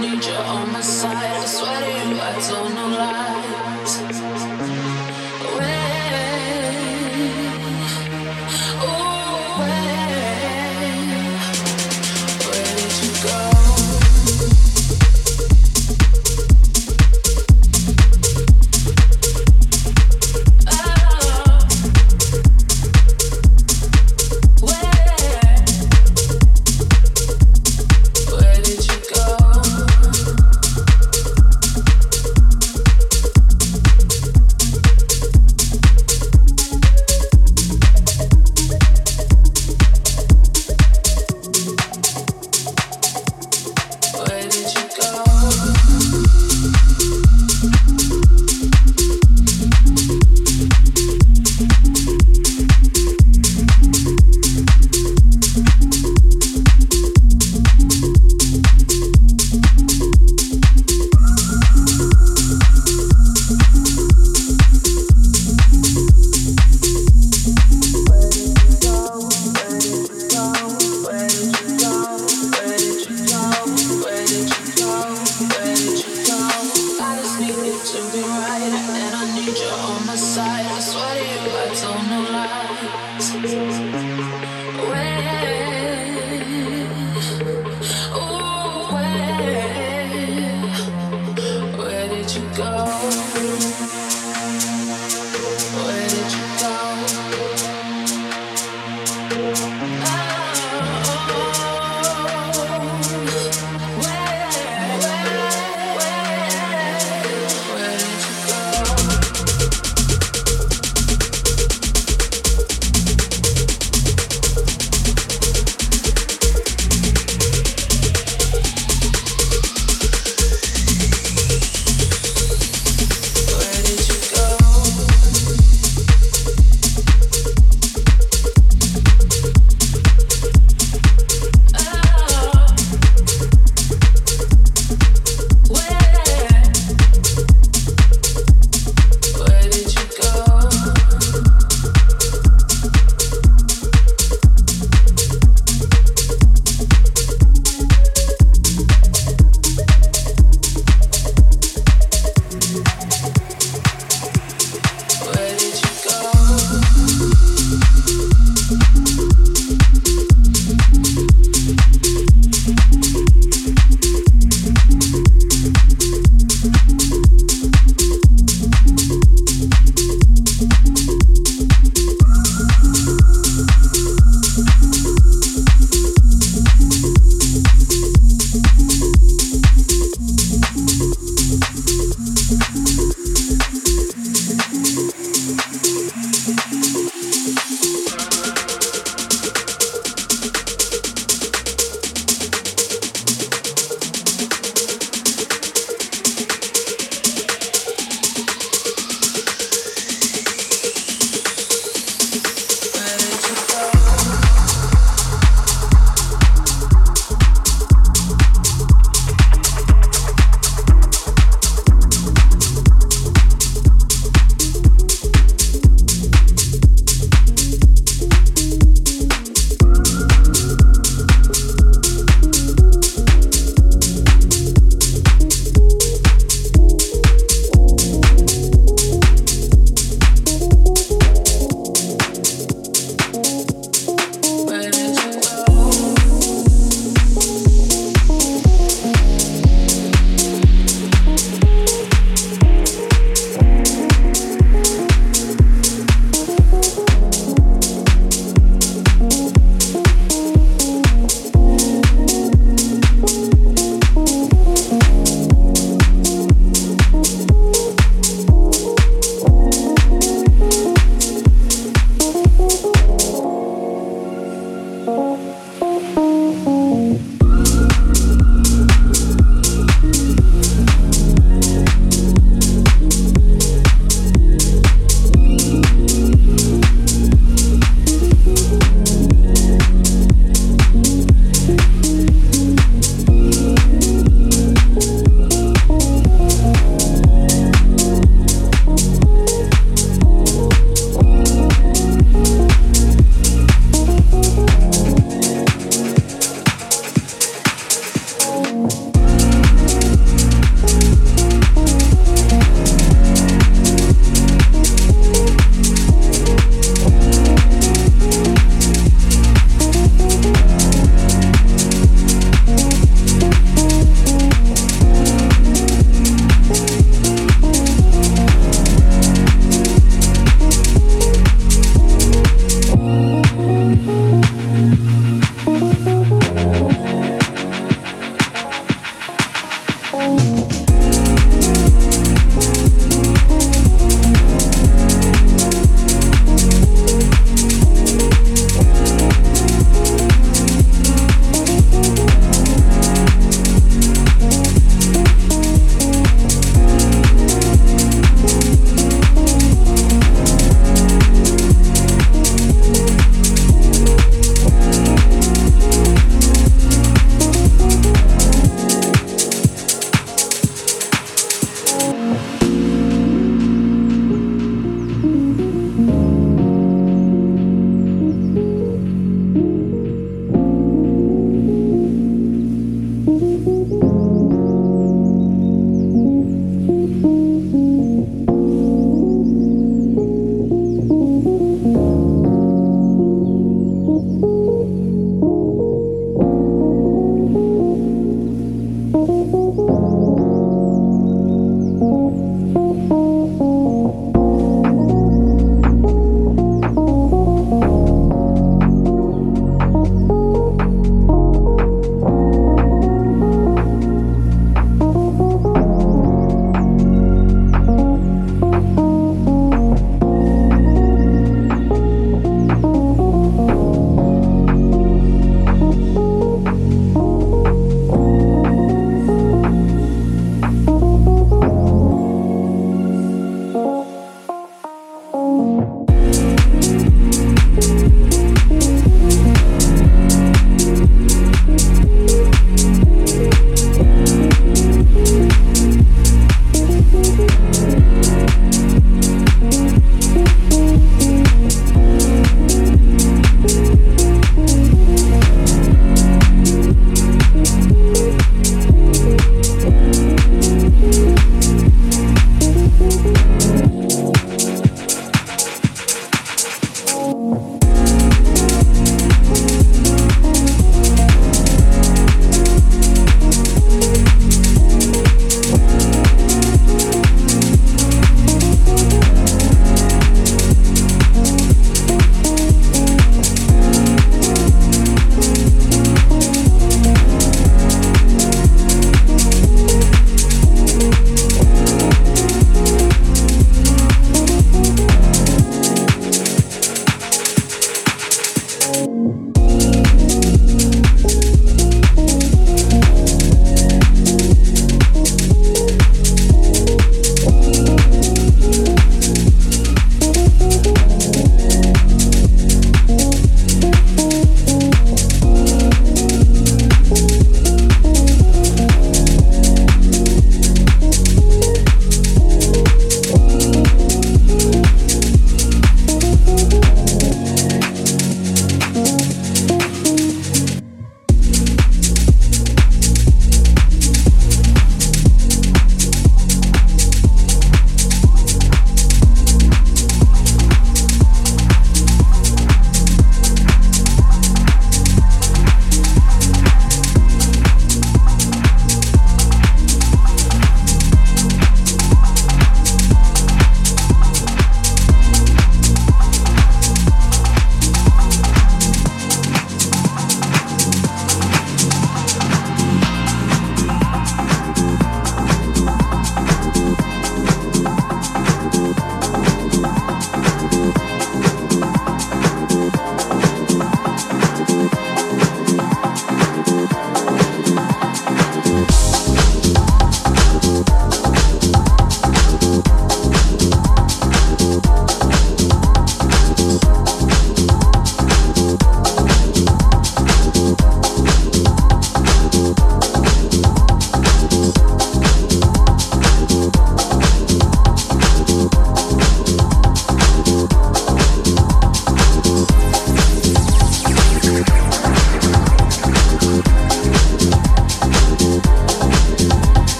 [0.00, 1.16] need you on my side.
[1.16, 3.25] I swear to you, I don't know lies.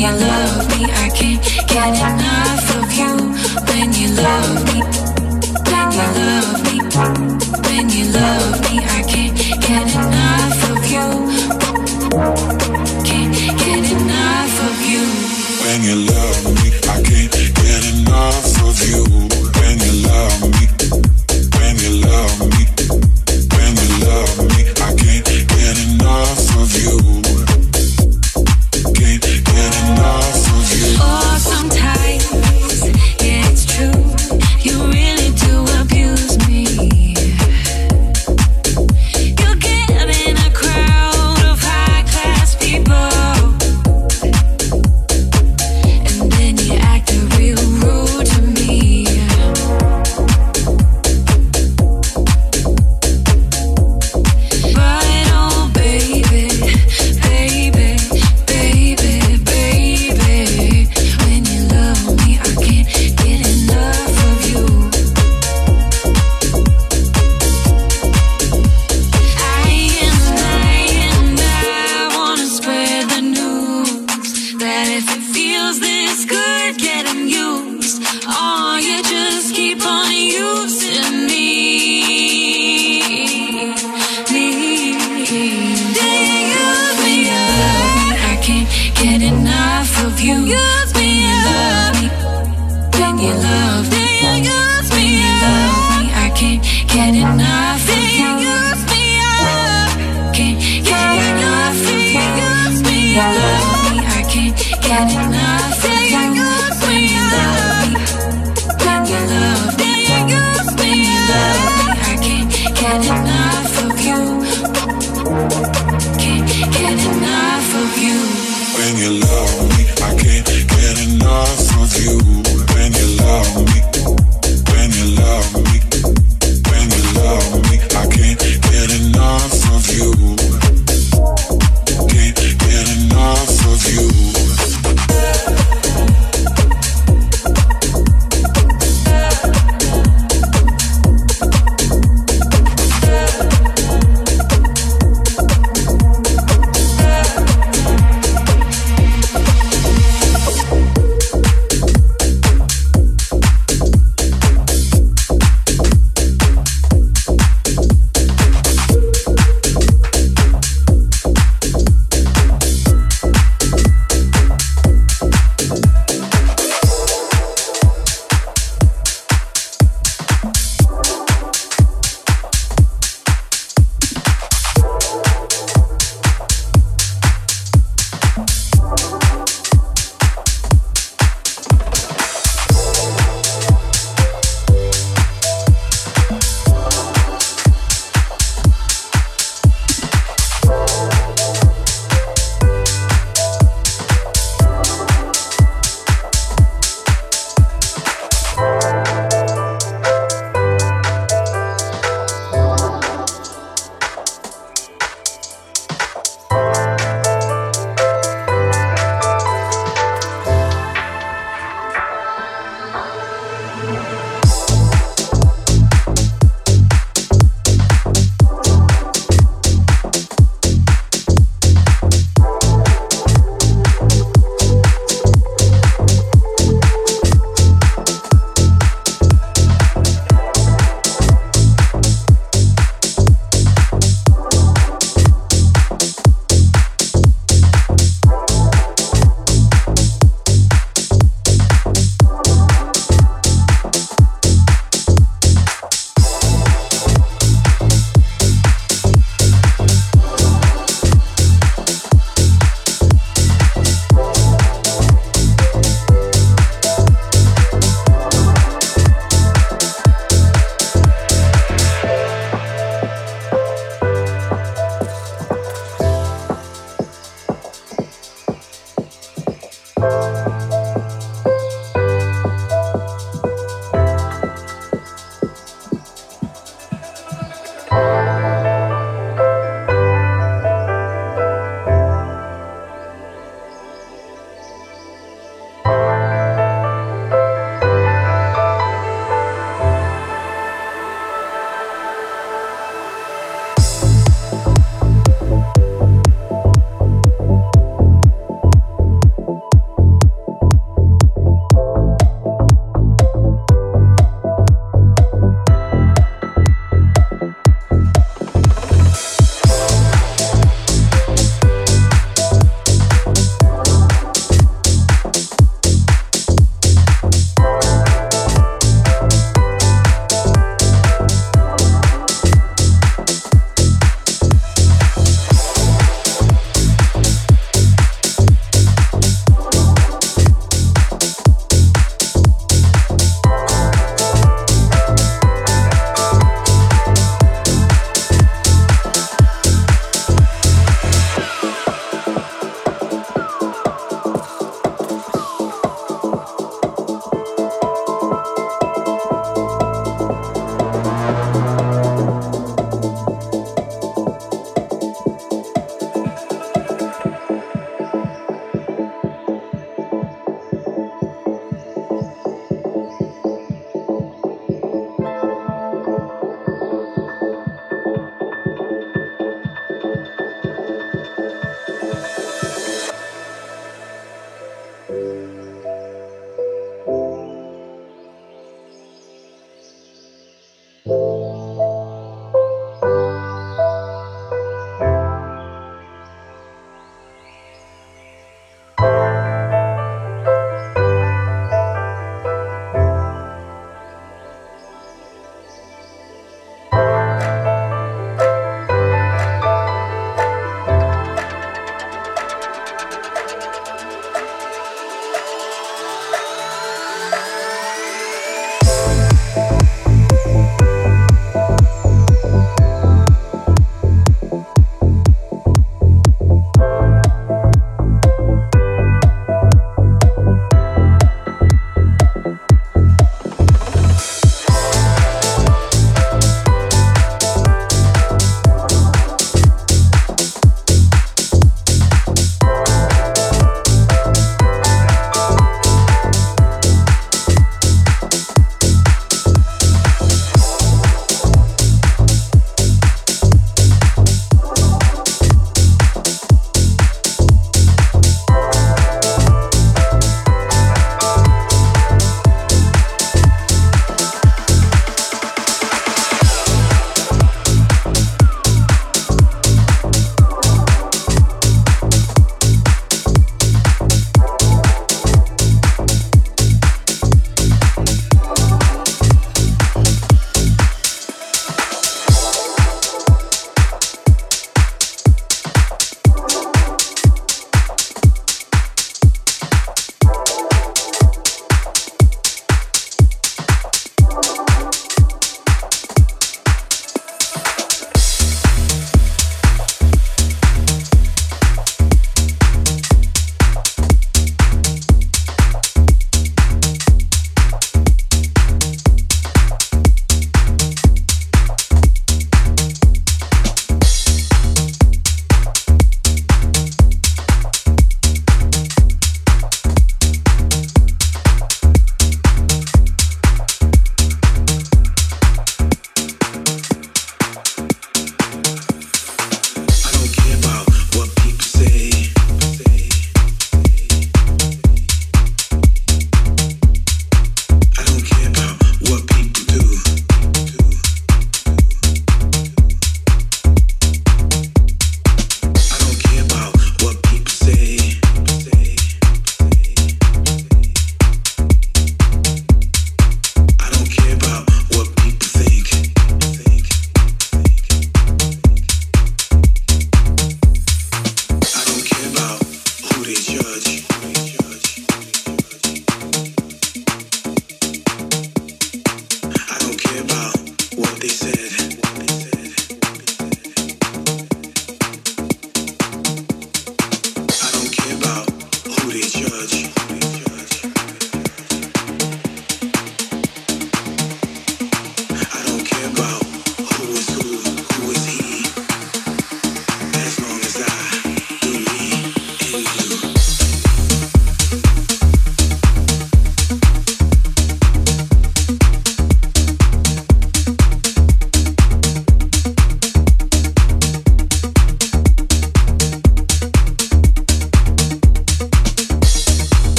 [0.00, 2.29] you love me, I can't get enough.